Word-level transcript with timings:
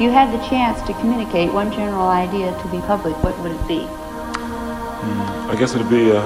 If 0.00 0.04
you 0.04 0.12
had 0.12 0.32
the 0.32 0.42
chance 0.48 0.80
to 0.86 0.94
communicate 0.94 1.52
one 1.52 1.70
general 1.70 2.08
idea 2.08 2.58
to 2.58 2.68
the 2.68 2.80
public, 2.88 3.12
what 3.22 3.38
would 3.40 3.52
it 3.52 3.68
be? 3.68 3.80
Mm, 3.80 5.50
I 5.52 5.56
guess 5.58 5.74
it 5.74 5.78
would 5.82 5.90
be 5.90 6.10
uh, 6.10 6.22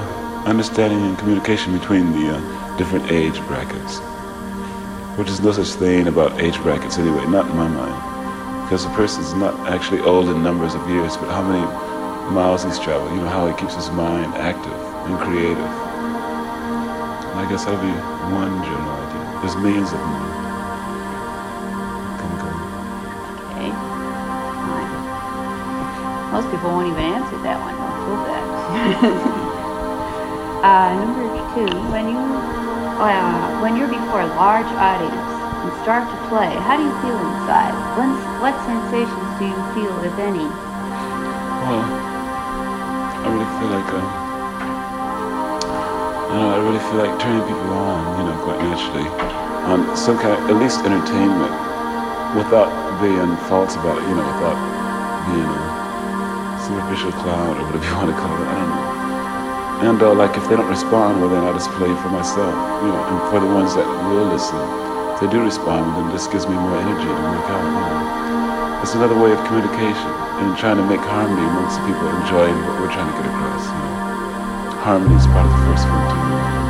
understanding 0.47 1.03
and 1.03 1.19
communication 1.19 1.77
between 1.77 2.13
the 2.13 2.37
uh, 2.37 2.77
different 2.77 3.11
age 3.11 3.35
brackets, 3.49 3.99
which 5.19 5.29
is 5.29 5.41
no 5.41 5.51
such 5.51 5.75
thing 5.75 6.07
about 6.07 6.41
age 6.41 6.57
brackets 6.63 6.99
anyway, 6.99 7.27
not 7.27 7.51
in 7.51 7.57
my 7.57 7.67
mind. 7.67 8.63
Because 8.63 8.85
a 8.85 8.91
person's 8.91 9.35
not 9.35 9.59
actually 9.69 10.03
old 10.03 10.29
in 10.29 10.41
numbers 10.45 10.77
of 10.77 10.89
years, 10.89 11.17
but 11.17 11.29
how 11.35 11.43
many 11.43 11.67
miles 12.33 12.63
he's 12.63 12.79
traveled, 12.79 13.11
you 13.11 13.23
know, 13.23 13.29
how 13.29 13.49
he 13.49 13.55
keeps 13.59 13.75
his 13.75 13.91
mind 13.91 14.33
active 14.37 14.73
and 15.11 15.19
creative. 15.19 15.59
And 17.27 17.41
I 17.43 17.47
guess 17.51 17.65
that 17.65 17.75
would 17.75 17.83
be 17.83 17.91
one 18.39 18.55
general 18.63 18.95
idea. 19.03 19.41
There's 19.43 19.57
millions 19.57 19.93
of 19.93 19.99
them. 19.99 20.34
Most 26.35 26.51
people 26.51 26.75
won't 26.75 26.91
even 26.91 27.15
answer 27.15 27.39
that 27.47 27.63
one. 27.63 27.79
Don't 27.79 27.95
feel 28.11 28.19
bad. 28.27 28.43
uh, 30.67 30.91
number 30.99 31.31
two, 31.55 31.71
when 31.95 32.11
you 32.11 32.19
uh, 32.99 33.63
when 33.63 33.79
you're 33.79 33.87
before 33.87 34.27
a 34.27 34.31
large 34.35 34.67
audience 34.75 35.15
and 35.15 35.71
start 35.87 36.11
to 36.11 36.19
play, 36.27 36.51
how 36.67 36.75
do 36.75 36.83
you 36.83 36.95
feel 37.07 37.15
inside? 37.15 37.71
When, 37.95 38.11
what 38.43 38.51
sensations 38.67 39.31
do 39.39 39.47
you 39.47 39.61
feel, 39.79 39.95
if 40.03 40.19
any? 40.19 40.43
Well, 41.63 41.87
I 41.87 43.27
really 43.31 43.51
feel 43.63 43.71
like 43.71 43.91
um, 43.95 44.07
I, 46.31 46.35
know, 46.35 46.51
I 46.51 46.59
really 46.67 46.83
feel 46.91 46.99
like 46.99 47.15
turning 47.23 47.47
people 47.47 47.79
on, 47.79 48.19
you 48.19 48.25
know, 48.27 48.37
quite 48.43 48.59
naturally, 48.59 49.07
on 49.71 49.87
some 49.95 50.19
kind, 50.19 50.35
of, 50.35 50.51
at 50.51 50.59
least 50.59 50.83
entertainment, 50.83 51.55
without 52.35 52.75
being 52.99 53.39
false 53.47 53.79
about 53.79 54.03
it, 54.03 54.07
you 54.11 54.19
know, 54.19 54.27
without 54.35 54.59
being. 55.31 55.47
Uh, 55.47 55.74
superficial 56.85 57.13
cloud 57.23 57.57
or 57.57 57.65
whatever 57.65 57.85
you 57.85 57.97
want 57.97 58.11
to 58.13 58.17
call 58.21 58.37
it. 58.37 58.49
I 58.49 58.55
don't 58.61 58.69
know. 58.69 59.89
And 59.89 59.99
uh, 60.03 60.15
like 60.15 60.37
if 60.37 60.49
they 60.49 60.57
don't 60.57 60.69
respond, 60.69 61.21
well 61.21 61.31
then 61.31 61.45
I 61.45 61.53
just 61.53 61.71
play 61.81 61.89
for 62.05 62.09
myself, 62.09 62.55
you 62.85 62.89
know, 62.89 63.03
and 63.09 63.19
for 63.31 63.41
the 63.41 63.47
ones 63.47 63.75
that 63.75 63.87
will 64.09 64.29
listen. 64.29 64.61
If 65.15 65.21
they 65.21 65.31
do 65.31 65.43
respond, 65.43 65.97
then 65.97 66.13
this 66.13 66.27
gives 66.27 66.47
me 66.47 66.55
more 66.55 66.77
energy 66.77 67.09
to 67.09 67.25
make 67.33 67.49
out. 67.49 67.65
You 67.65 67.73
know. 67.73 68.83
It's 68.83 68.95
another 68.95 69.17
way 69.17 69.33
of 69.33 69.41
communication 69.47 70.13
and 70.45 70.57
trying 70.59 70.77
to 70.77 70.85
make 70.85 71.01
harmony 71.01 71.41
amongst 71.41 71.81
the 71.81 71.87
people 71.89 72.05
enjoying 72.21 72.57
what 72.69 72.81
we're 72.81 72.93
trying 72.93 73.09
to 73.09 73.17
get 73.17 73.27
across. 73.33 73.65
You 73.65 73.81
know. 73.81 74.85
Harmony 74.85 75.17
is 75.17 75.27
part 75.33 75.47
of 75.47 75.53
the 75.53 75.61
first 75.65 75.89
one 75.89 76.05
too. 76.13 76.64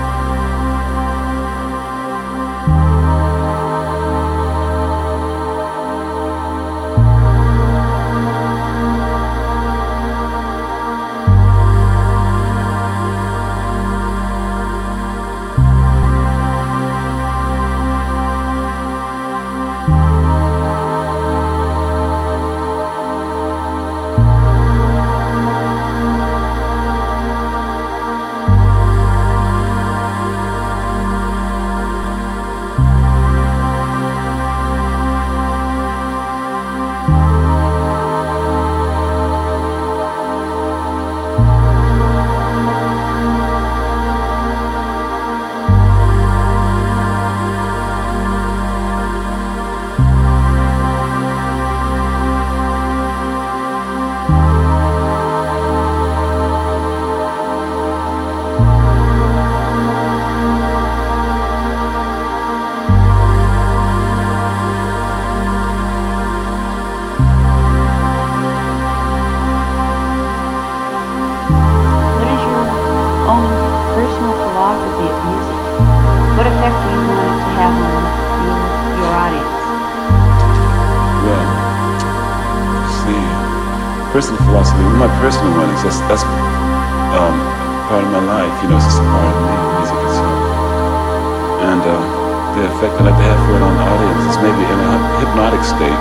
Uh, 91.84 92.24
the 92.56 92.64
effect 92.70 92.96
that 92.98 93.06
I 93.10 93.14
have 93.14 93.38
for 93.44 93.54
it 93.58 93.62
on 93.62 93.74
the 93.76 93.84
audience 93.84 94.22
is 94.30 94.36
maybe 94.40 94.62
in 94.64 94.78
a 94.78 94.92
hypnotic 95.20 95.62
state, 95.66 96.00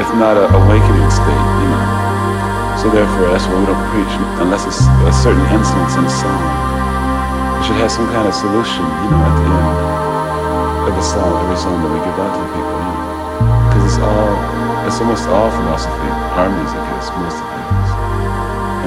if 0.00 0.08
not 0.16 0.40
an 0.40 0.48
awakening 0.54 1.10
state. 1.12 1.46
You 1.60 1.68
know, 1.68 1.84
so 2.80 2.84
therefore 2.88 3.32
that's 3.32 3.44
why 3.46 3.60
we 3.60 3.66
don't 3.68 3.84
preach 3.92 4.14
unless 4.40 4.64
it's 4.64 4.80
a 5.04 5.12
certain 5.12 5.44
instance 5.52 5.98
in 5.98 6.04
a 6.06 6.14
song. 6.14 6.40
It 7.58 7.62
should 7.68 7.80
have 7.80 7.92
some 7.92 8.08
kind 8.12 8.26
of 8.28 8.34
solution. 8.34 8.84
You 8.84 9.08
know, 9.12 9.20
at 9.24 9.34
the 9.34 9.44
end 9.44 10.88
of 10.88 10.92
the 10.96 11.04
song, 11.04 11.32
every 11.42 11.58
song 11.58 11.80
that 11.84 11.90
we 11.92 12.00
give 12.00 12.18
out 12.20 12.32
to 12.32 12.40
the 12.40 12.50
people. 12.54 12.76
You 12.80 12.88
know, 12.88 13.04
because 13.68 13.82
it's 13.88 14.00
all, 14.00 14.32
it's 14.88 14.98
almost 15.02 15.24
all 15.28 15.50
philosophy. 15.52 16.10
Our 16.38 16.48
music 16.48 16.82
is 16.96 17.08
most 17.20 17.38
of 17.40 17.48
it 17.50 17.64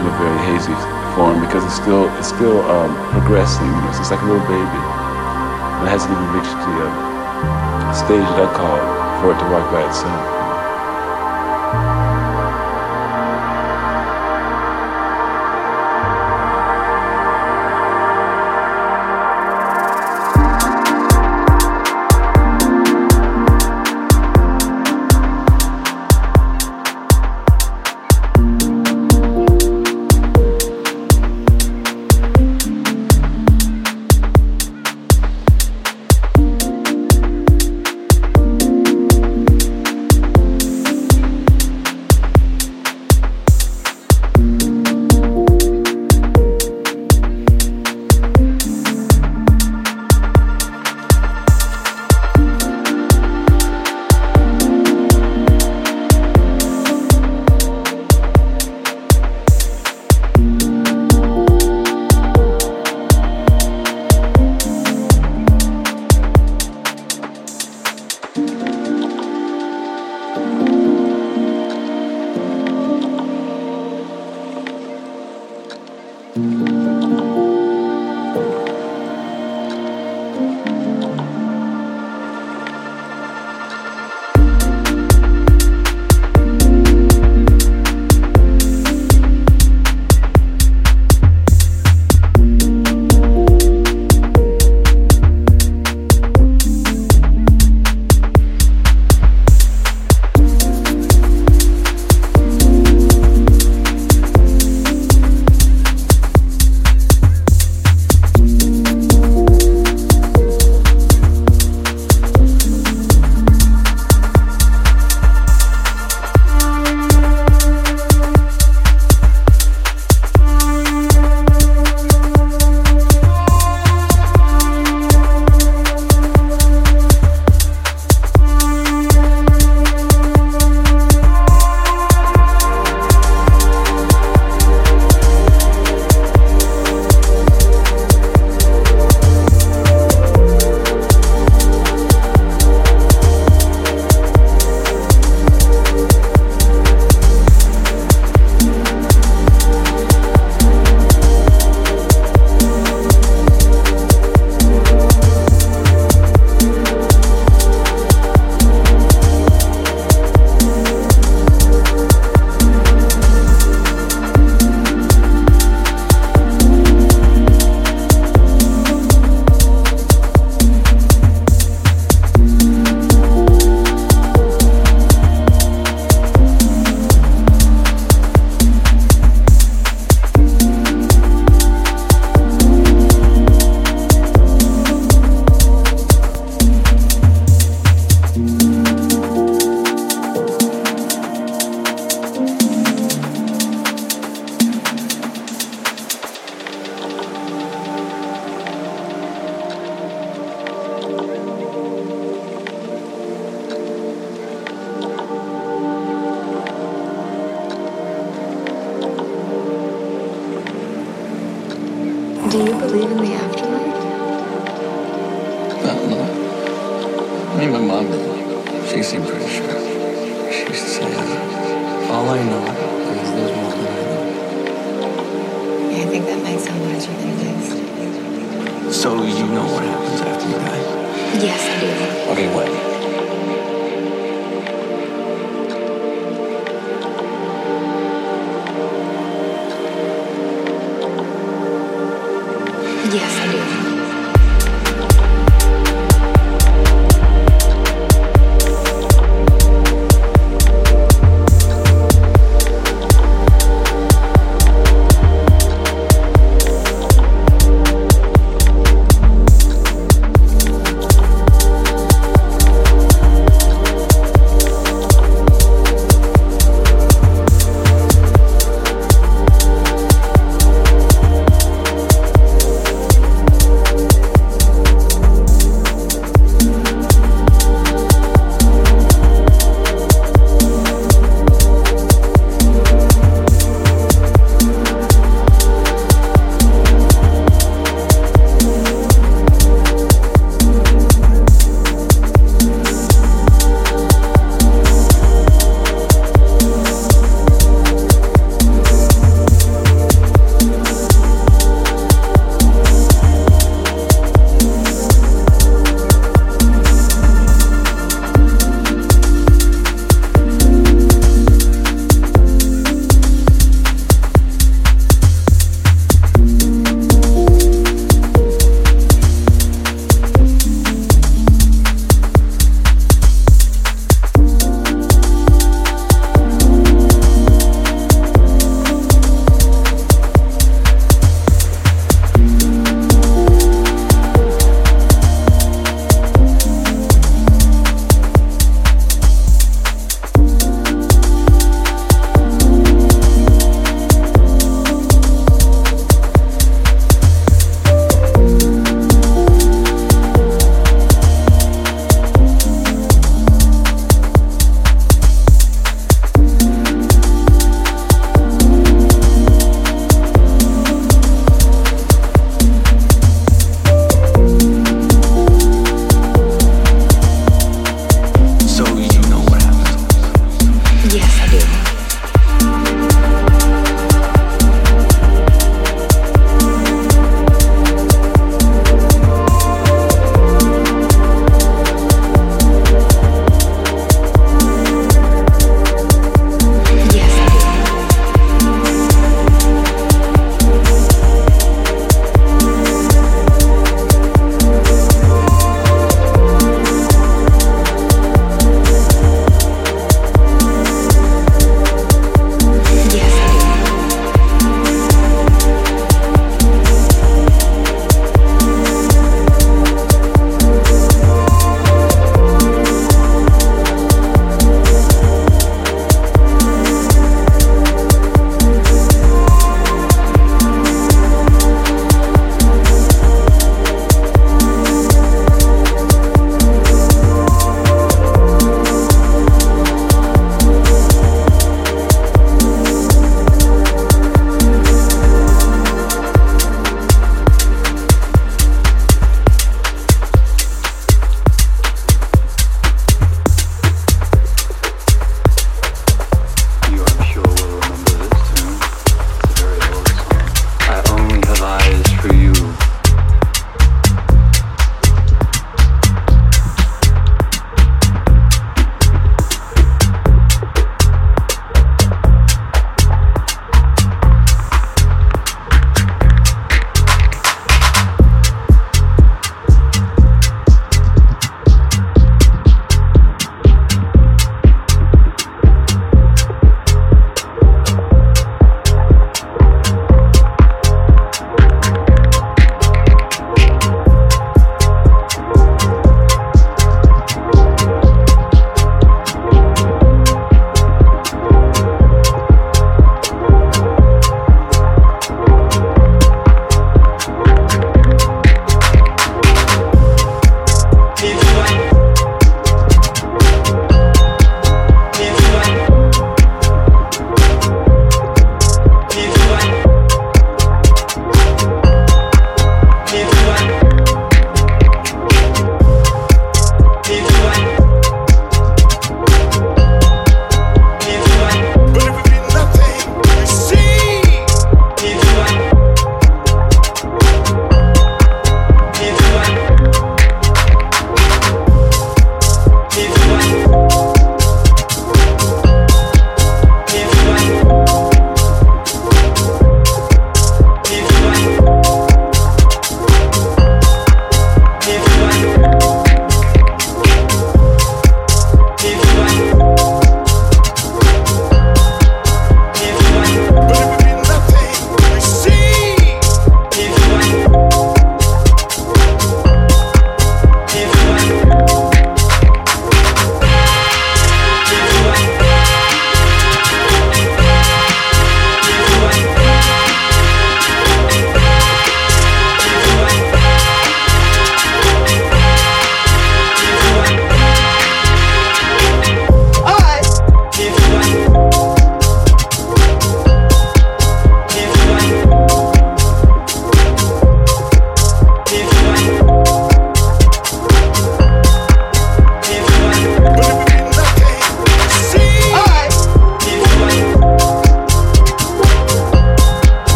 in 0.00 0.04
a 0.06 0.14
very 0.20 0.40
hazy 0.48 0.76
form 1.16 1.40
because 1.40 1.64
it's 1.64 1.76
still 1.76 2.06
it's 2.20 2.28
still 2.28 2.62
um, 2.68 2.92
progressing. 3.10 3.66
You 3.66 3.80
know, 3.80 3.90
it's 3.90 4.10
like 4.10 4.22
a 4.22 4.28
little 4.28 4.44
baby. 4.46 4.95
It 5.86 5.90
hasn't 5.90 6.10
even 6.10 6.32
reached 6.32 6.50
the 6.66 6.82
uh, 6.82 7.92
stage 7.92 8.26
that 8.34 8.48
I 8.48 8.52
call 8.56 8.82
for 9.22 9.30
it 9.30 9.38
to 9.38 9.48
walk 9.52 9.70
by 9.70 9.86
itself. 9.86 10.35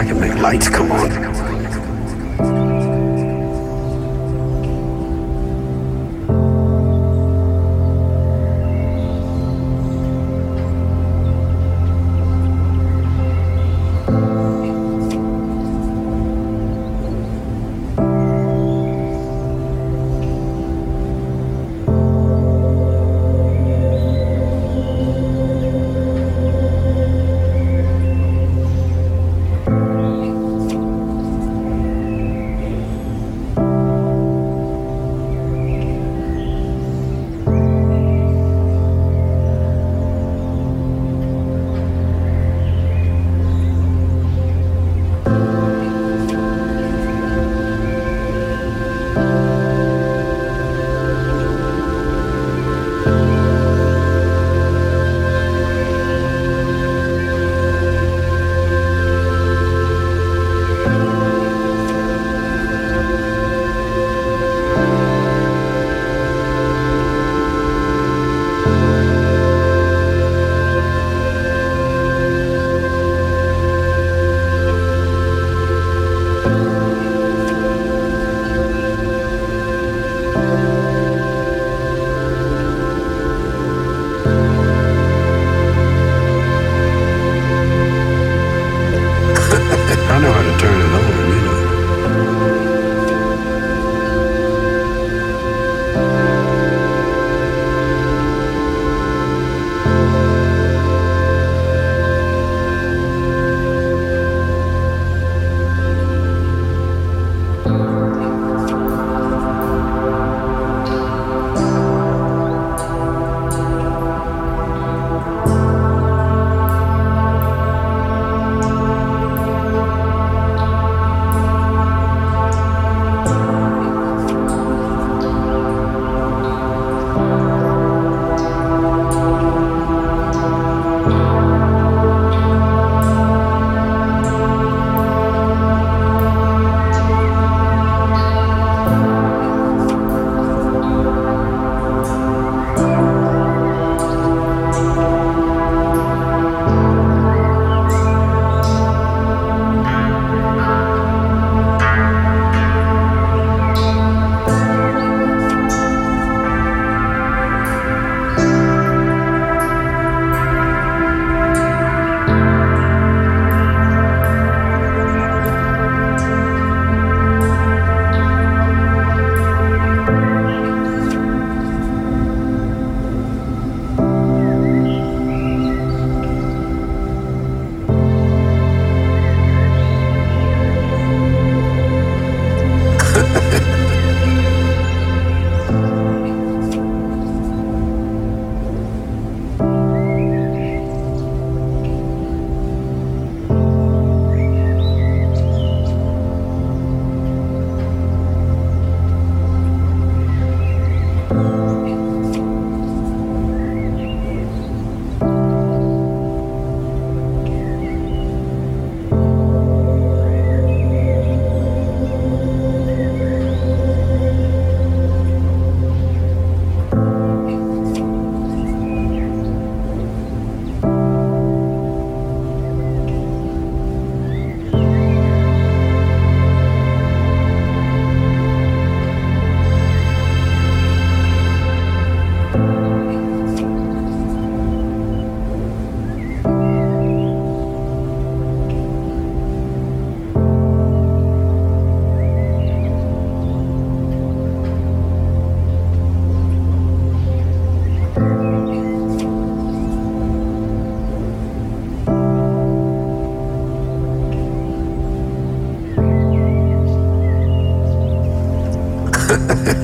I 0.00 0.02
can 0.02 0.18
make 0.18 0.34
lights 0.36 0.70
come 0.70 0.90
on. 0.92 1.19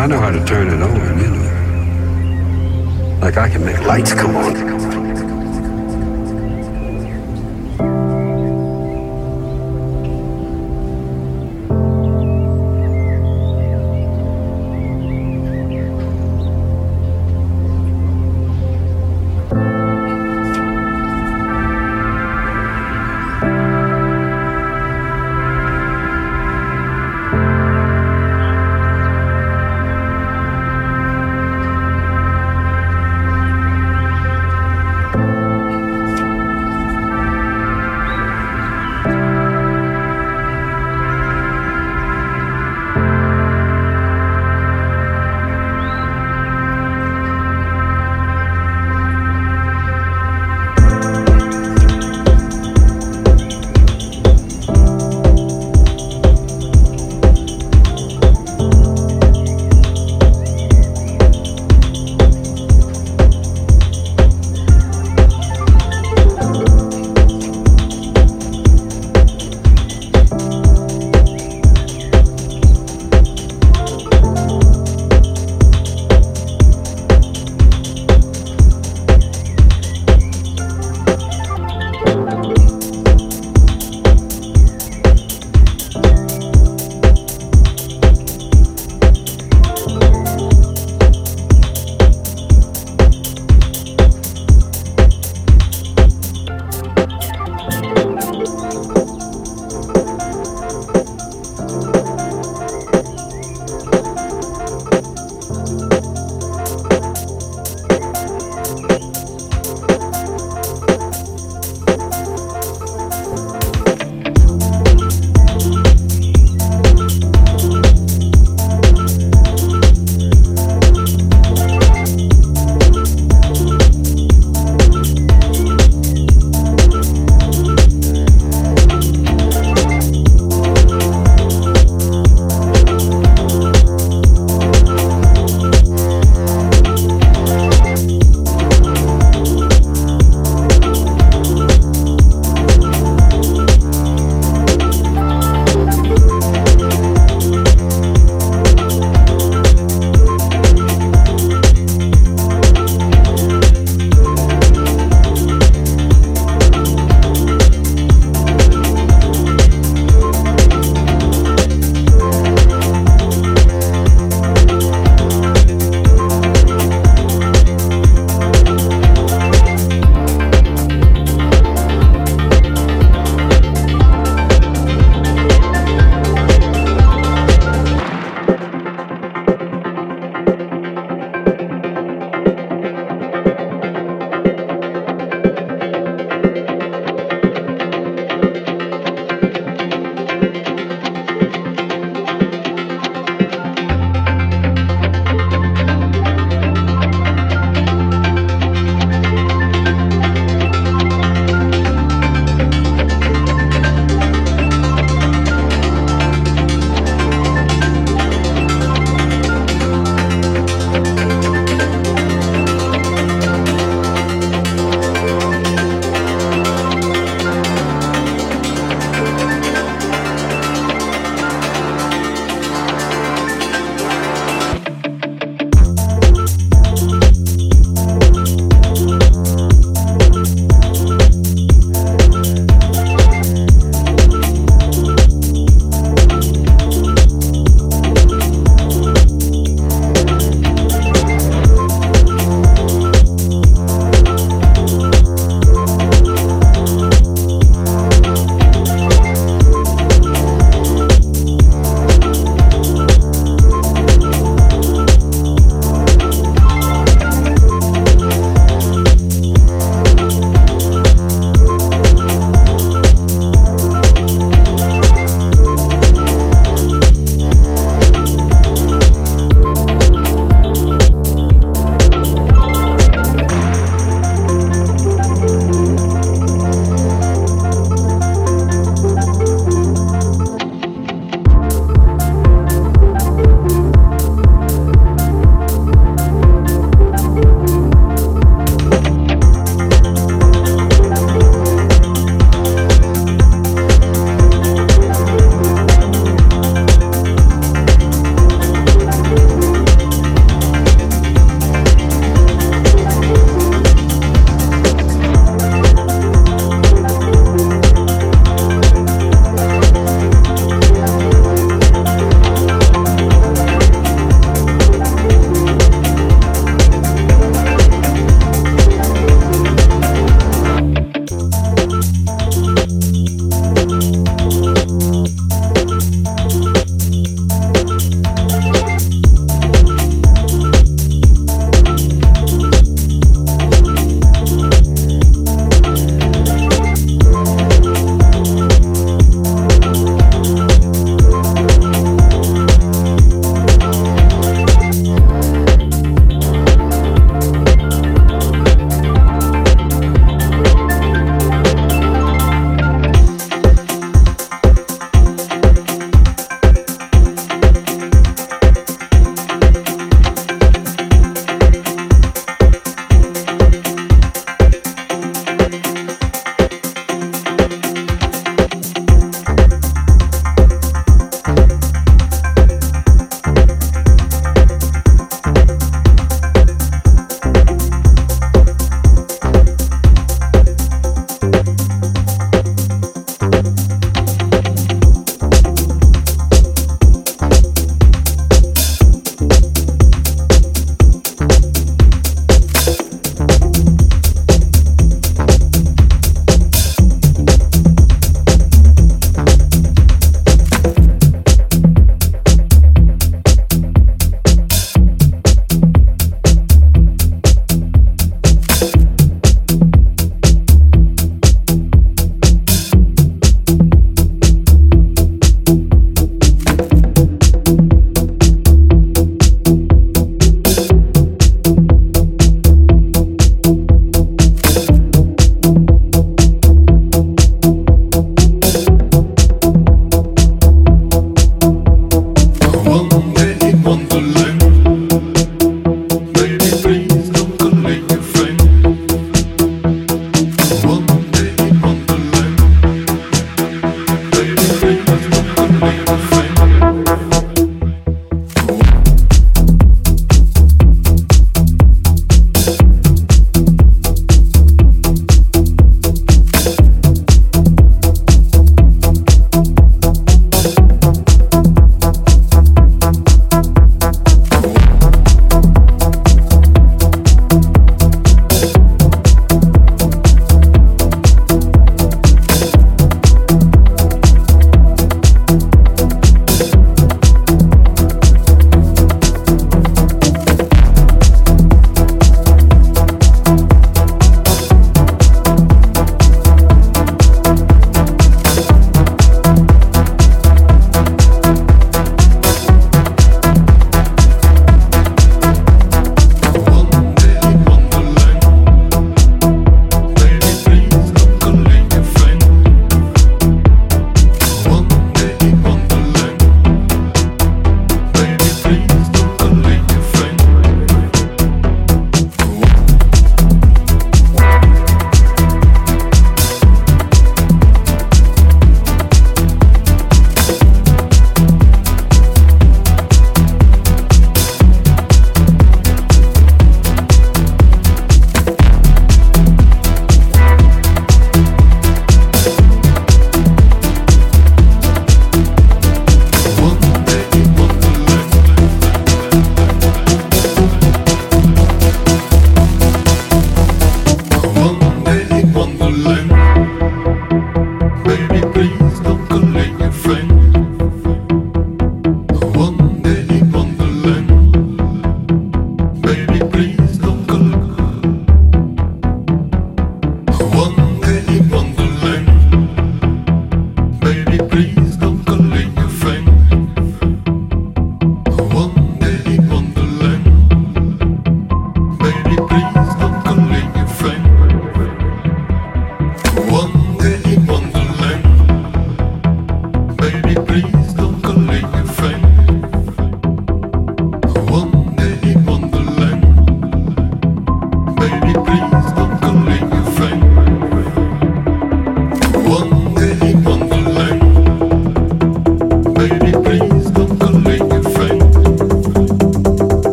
I 0.00 0.06
know 0.06 0.18
how 0.18 0.30
to 0.30 0.42
turn 0.46 0.68
it 0.68 0.80
on, 0.80 1.18
you 1.20 1.26
know. 1.28 3.18
Like 3.20 3.36
I 3.36 3.50
can 3.50 3.62
make 3.66 3.80
lights 3.82 4.14
come 4.14 4.34
on. 4.34 4.69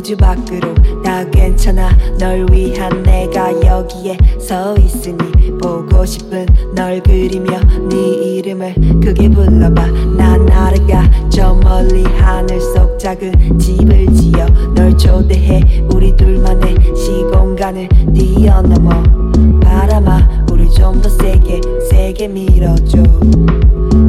우주 0.00 0.16
밖으로. 0.16 0.74
나 1.02 1.22
괜찮아. 1.28 1.90
널 2.18 2.46
위한 2.50 3.02
내가 3.02 3.52
여기에 3.66 4.16
서 4.40 4.74
있으니 4.78 5.18
보고 5.58 6.06
싶은 6.06 6.46
널 6.74 7.02
그리며 7.02 7.60
네 7.90 7.96
이름을 7.96 8.74
크게 9.04 9.28
불러봐. 9.28 9.86
난 10.16 10.46
나르가 10.46 11.10
저 11.28 11.52
멀리 11.54 12.02
하늘 12.02 12.58
속 12.60 12.98
작은 12.98 13.58
집을 13.58 14.12
지어 14.14 14.46
널 14.74 14.96
초대해. 14.96 15.60
우리 15.92 16.16
둘만의 16.16 16.76
시공간을 16.96 17.86
뛰어넘어. 18.14 19.02
바람아 19.60 20.46
우리 20.50 20.66
좀 20.70 21.02
더 21.02 21.10
세게 21.10 21.60
세게 21.90 22.28
밀어줘. 22.28 23.02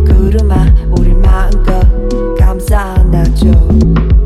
구름아 0.07 0.67
우리 0.97 1.13
마음껏 1.15 1.81
감싸 2.37 2.95
안아줘 2.95 4.20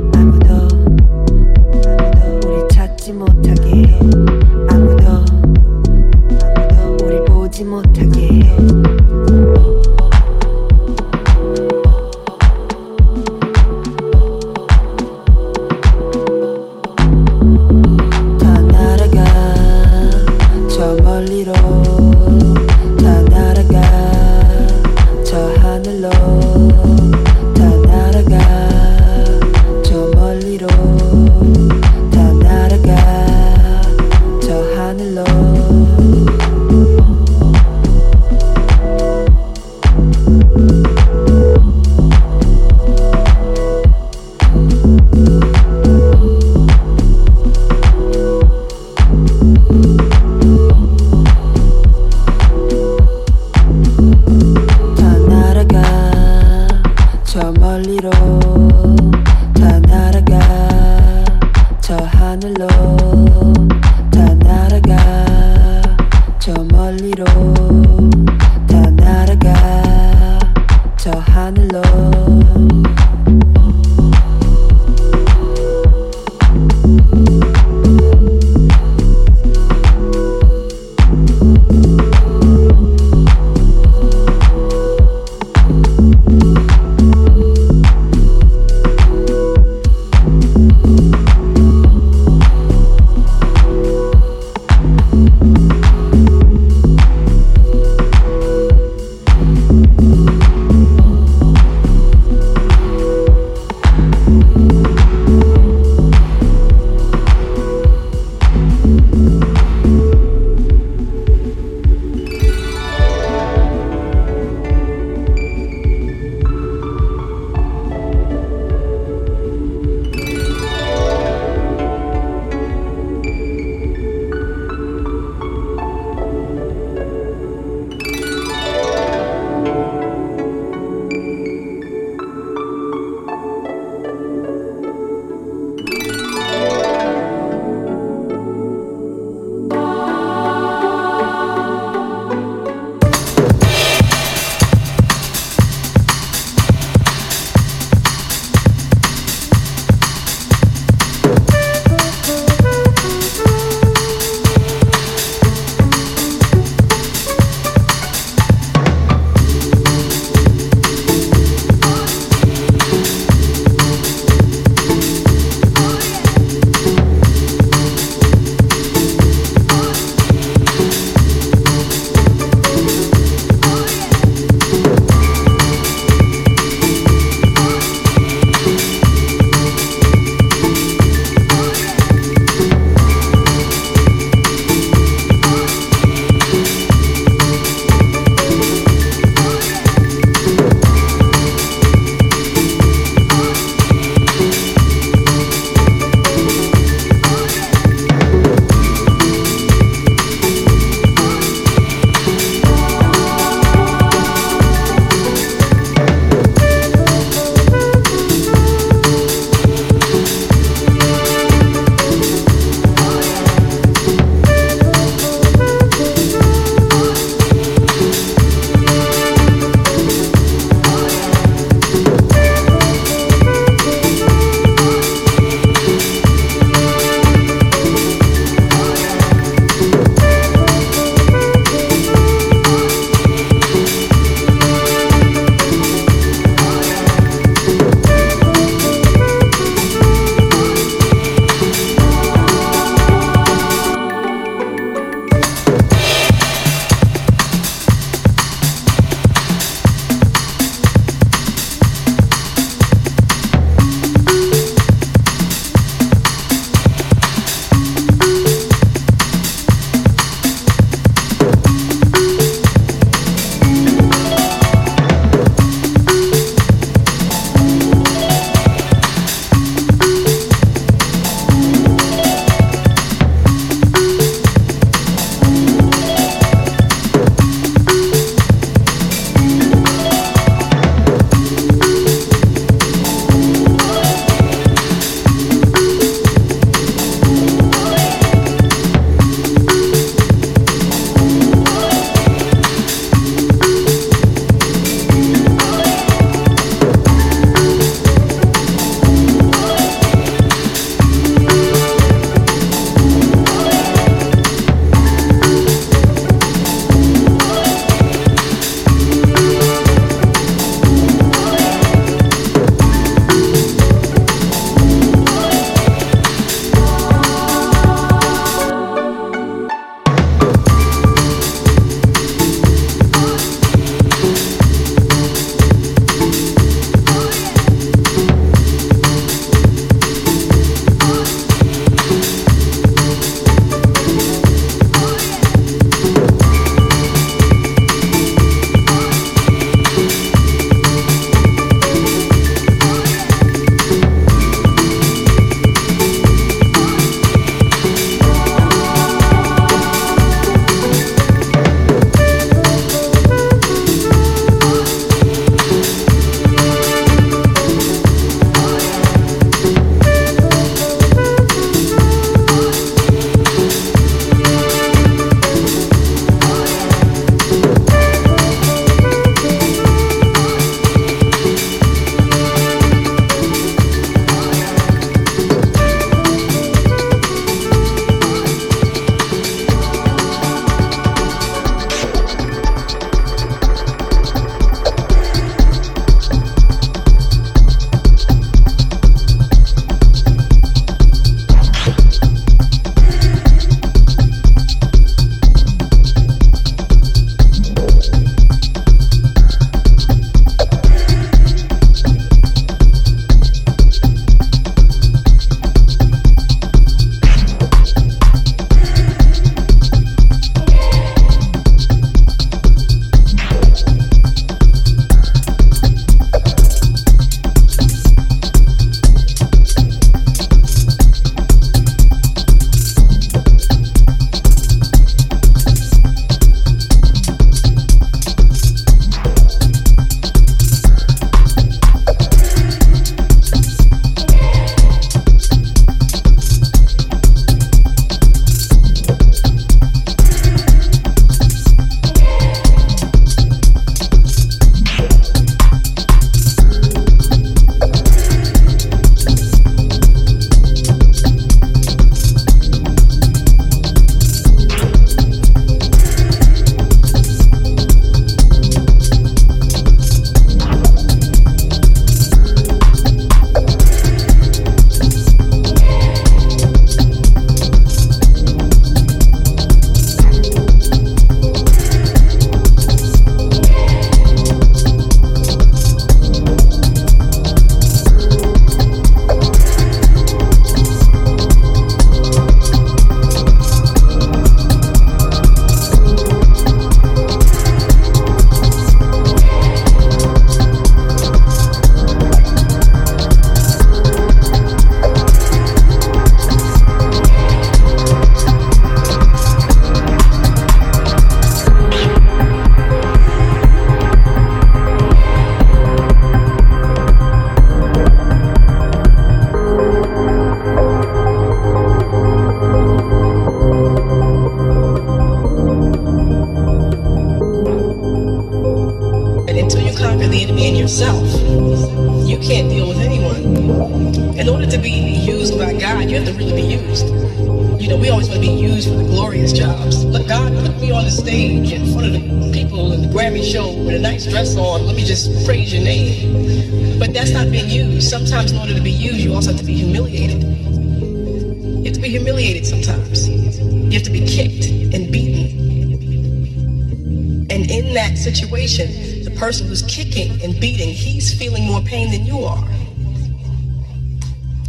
in 547.86 547.94
that 547.94 548.18
situation, 548.18 549.24
the 549.24 549.32
person 549.32 549.68
who's 549.68 549.84
kicking 549.84 550.42
and 550.42 550.60
beating, 550.60 550.90
he's 550.90 551.34
feeling 551.38 551.64
more 551.64 551.82
pain 551.82 552.12
than 552.12 552.26
you 552.26 552.40
are. 552.40 552.68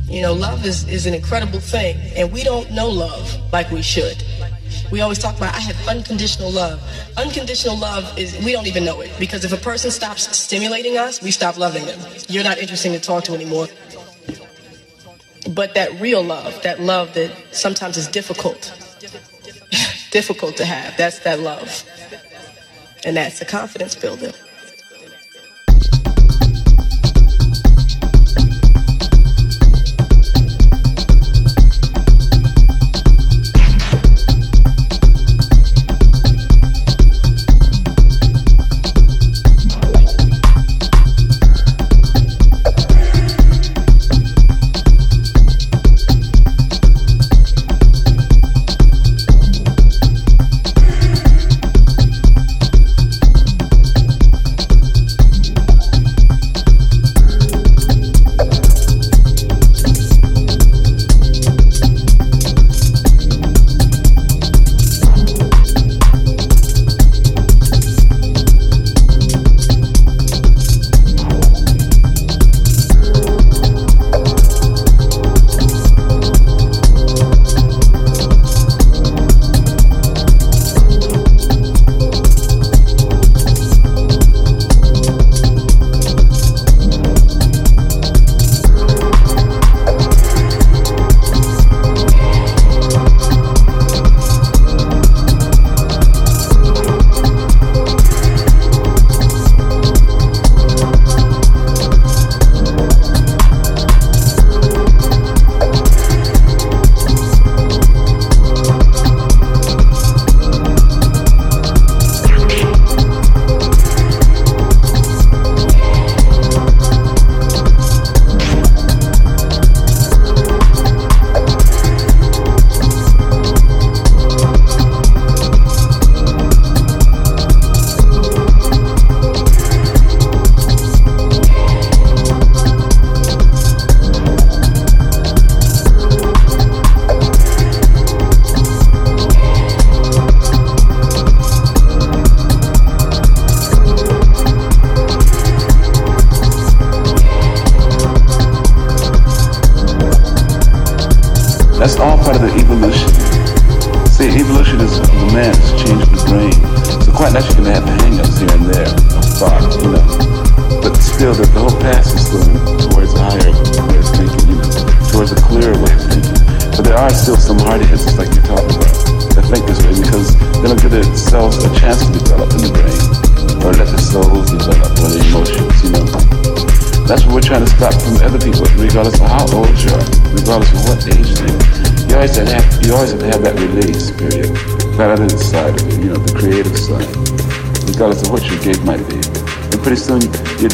You 0.09 0.23
know, 0.23 0.33
love 0.33 0.65
is, 0.65 0.89
is 0.89 1.07
an 1.07 1.15
incredible 1.15 1.61
thing, 1.61 1.97
and 2.15 2.31
we 2.31 2.45
don't 2.45 2.71
know 2.71 2.89
love 2.89 3.53
like 3.53 3.71
we 3.71 3.83
should. 3.83 4.23
We 4.93 5.01
always 5.01 5.19
talk 5.19 5.37
about, 5.37 5.55
I 5.55 5.61
have 5.61 5.89
unconditional 5.89 6.51
love. 6.51 6.81
Unconditional 7.17 7.77
love 7.77 8.17
is, 8.17 8.39
we 8.45 8.53
don't 8.53 8.67
even 8.67 8.85
know 8.85 9.01
it, 9.01 9.11
because 9.19 9.45
if 9.45 9.53
a 9.53 9.57
person 9.57 9.91
stops 9.91 10.37
stimulating 10.37 10.97
us, 10.97 11.23
we 11.23 11.31
stop 11.31 11.59
loving 11.59 11.85
them. 11.87 11.99
You're 12.29 12.45
not 12.45 12.59
interesting 12.59 12.93
to 12.93 13.01
talk 13.01 13.25
to 13.25 13.35
anymore. 13.35 13.67
But 15.51 15.75
that 15.75 16.01
real 16.01 16.23
love, 16.23 16.63
that 16.63 16.81
love 16.81 17.15
that 17.15 17.33
sometimes 17.53 17.97
is 17.97 18.07
difficult, 18.09 18.73
difficult 20.11 20.57
to 20.59 20.65
have, 20.65 20.97
that's 20.97 21.21
that 21.21 21.41
love. 21.41 21.85
And 23.07 23.17
that's 23.17 23.39
the 23.39 23.47
confidence 23.47 23.95
builder. 23.95 24.33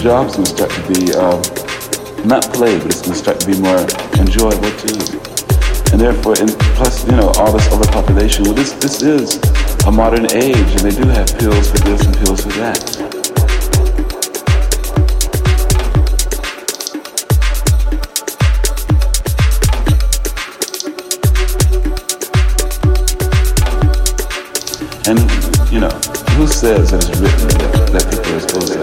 Job's 0.03 0.35
going 0.35 0.45
to 0.45 0.51
start 0.51 0.70
to 0.73 0.83
be 0.93 1.15
uh, 1.15 2.27
not 2.27 2.43
play, 2.53 2.77
but 2.79 2.87
it's 2.87 3.03
to 3.03 3.15
start 3.15 3.39
to 3.39 3.47
be 3.47 3.59
more 3.61 3.79
enjoyable 4.19 4.70
too. 4.83 4.99
And 5.93 6.01
therefore, 6.01 6.35
and 6.41 6.51
plus, 6.74 7.07
you 7.07 7.12
know, 7.12 7.31
all 7.39 7.53
this 7.53 7.70
other 7.73 7.91
population. 7.93 8.45
Well, 8.45 8.55
this 8.55 8.73
this 8.73 9.01
is 9.01 9.39
a 9.87 9.93
modern 9.93 10.27
age, 10.33 10.57
and 10.57 10.81
they 10.81 10.91
do 10.91 11.07
have 11.09 11.29
pills 11.39 11.70
for 11.70 11.79
this 11.79 12.05
and 12.05 12.16
pills 12.19 12.43
for 12.43 12.53
that. 12.59 13.11
And, 25.05 25.19
you 25.73 25.81
know, 25.81 25.89
who 26.37 26.47
says 26.47 26.93
that 26.93 27.03
it's 27.09 27.19
written 27.20 27.49
that, 27.49 27.91
that 27.93 28.05
people 28.09 28.35
are 28.35 28.41
supposed 28.41 28.73
to 28.73 28.79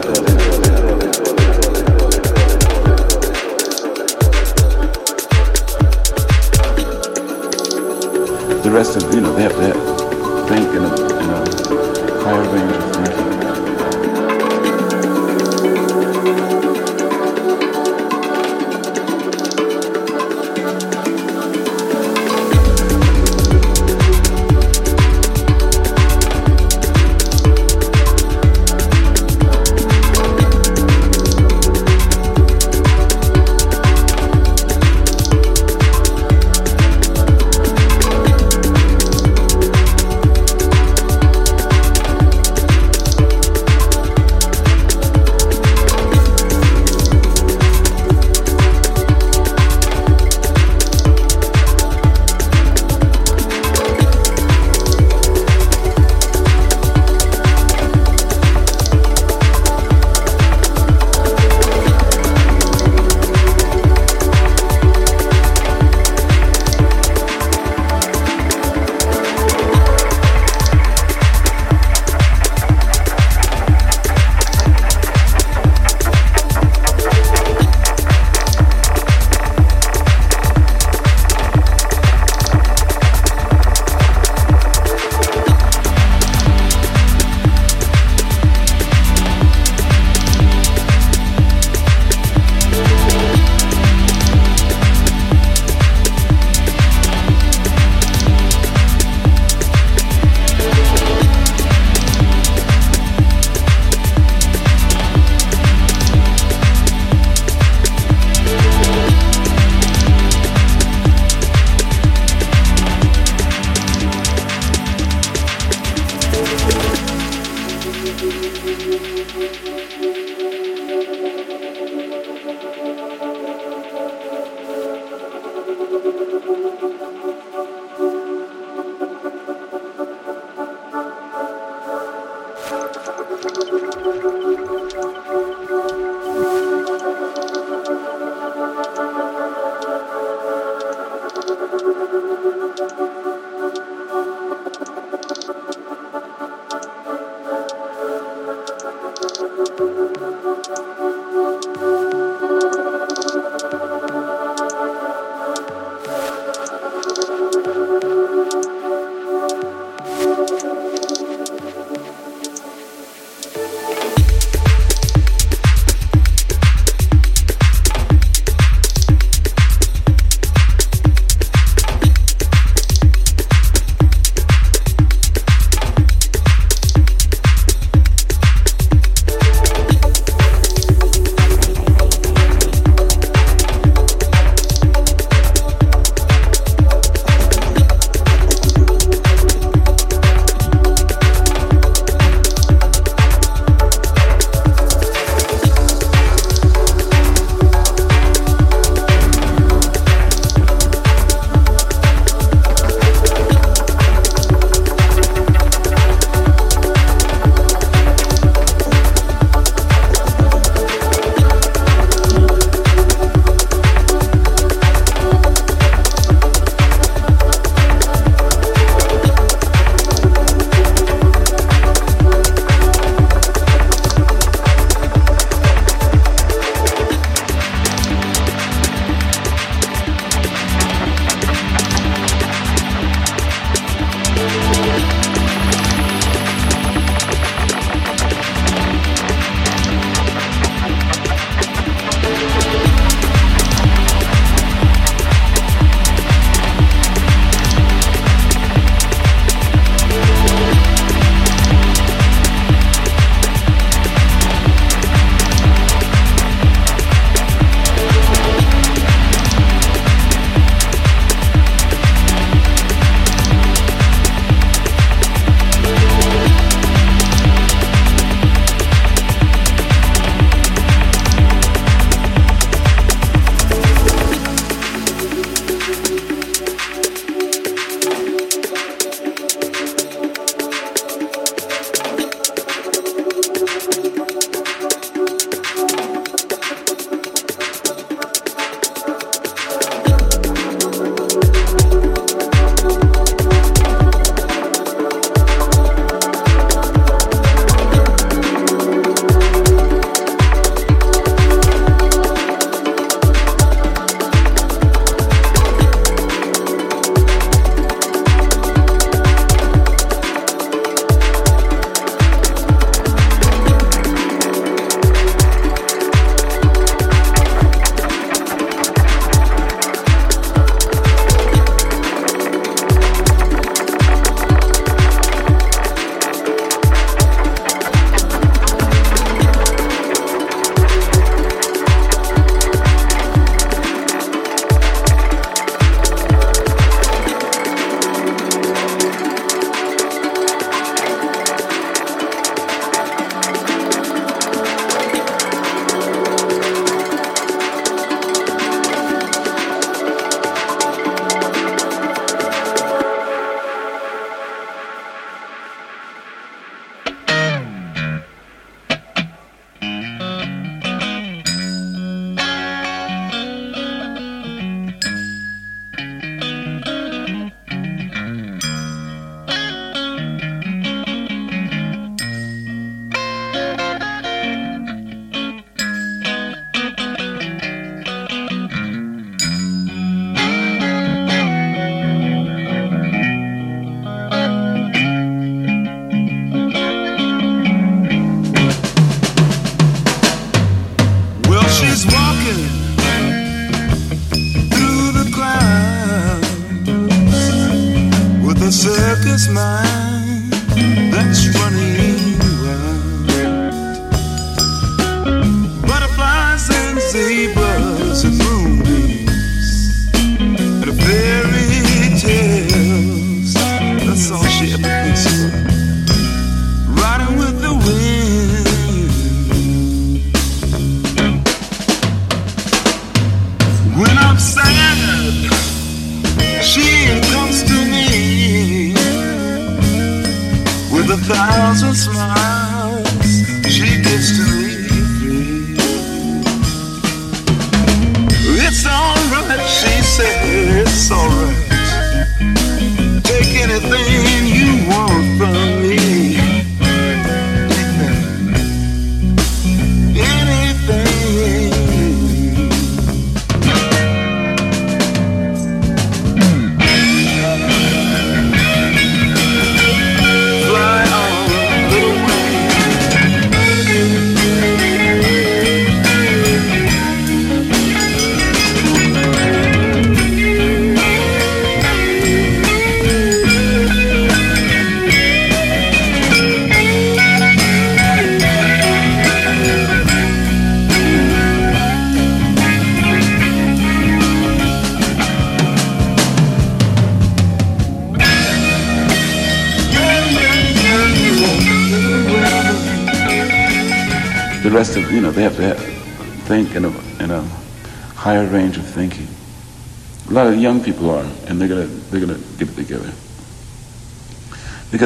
the 8.62 8.70
rest 8.70 8.98
of, 8.98 9.14
you 9.14 9.22
know, 9.22 9.34
they 9.34 9.44
have 9.44 9.54
to 9.54 9.74
think 10.50 10.68
in 10.76 10.84
a, 10.84 10.92
in 11.24 11.30
a 11.30 11.40
range 12.52 12.76
of 12.76 12.92
thinking. 12.92 13.09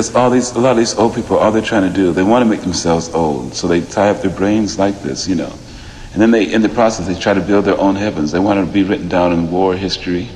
Because 0.03 0.17
all 0.17 0.29
these, 0.29 0.51
a 0.51 0.59
lot 0.59 0.71
of 0.71 0.77
these 0.79 0.95
old 0.95 1.15
people, 1.15 1.37
all 1.37 1.49
they're 1.49 1.61
trying 1.61 1.89
to 1.89 1.95
do, 1.95 2.11
they 2.11 2.23
want 2.23 2.43
to 2.43 2.49
make 2.49 2.59
themselves 2.59 3.07
old, 3.13 3.53
so 3.53 3.69
they 3.69 3.79
tie 3.79 4.09
up 4.09 4.21
their 4.21 4.35
brains 4.35 4.77
like 4.77 5.01
this, 5.01 5.29
you 5.29 5.35
know. 5.35 5.53
And 6.11 6.21
then 6.21 6.29
they, 6.29 6.51
in 6.51 6.61
the 6.61 6.67
process, 6.67 7.07
they 7.07 7.17
try 7.17 7.33
to 7.33 7.39
build 7.39 7.63
their 7.63 7.79
own 7.79 7.95
heavens. 7.95 8.33
They 8.33 8.39
want 8.39 8.59
to 8.59 8.69
be 8.69 8.83
written 8.83 9.07
down 9.07 9.31
in 9.31 9.49
war 9.49 9.73
history. 9.75 10.27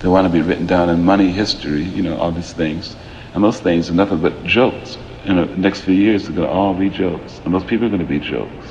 They 0.00 0.08
want 0.08 0.26
to 0.26 0.30
be 0.30 0.42
written 0.42 0.66
down 0.66 0.90
in 0.90 1.02
money 1.02 1.30
history, 1.30 1.82
you 1.82 2.02
know, 2.02 2.18
all 2.18 2.30
these 2.30 2.52
things. 2.52 2.94
And 3.32 3.42
those 3.42 3.58
things 3.58 3.88
are 3.88 3.94
nothing 3.94 4.20
but 4.20 4.44
jokes. 4.44 4.98
In 5.24 5.36
the 5.36 5.46
next 5.46 5.80
few 5.80 5.94
years, 5.94 6.24
they're 6.24 6.36
going 6.36 6.46
to 6.46 6.52
all 6.52 6.74
be 6.74 6.90
jokes. 6.90 7.40
And 7.46 7.54
those 7.54 7.64
people 7.64 7.86
are 7.86 7.90
going 7.90 8.02
to 8.02 8.06
be 8.06 8.20
jokes. 8.20 8.66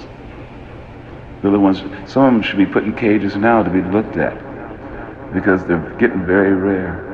The 1.42 1.50
ones, 1.50 1.80
some 2.06 2.24
of 2.24 2.34
them 2.34 2.44
should 2.44 2.60
be 2.60 2.68
put 2.68 2.84
in 2.84 2.94
cages 2.94 3.36
now 3.36 3.64
to 3.64 3.70
be 3.72 3.82
looked 3.82 4.18
at. 4.18 4.36
Because 5.34 5.66
they're 5.66 5.96
getting 5.98 6.24
very 6.24 6.54
rare. 6.54 7.09